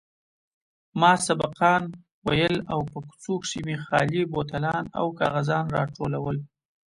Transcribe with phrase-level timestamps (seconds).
[0.99, 1.83] ما سبقان
[2.27, 6.37] ويل او په کوڅو کښې مې خالي بوتلان او کاغذان راټولول.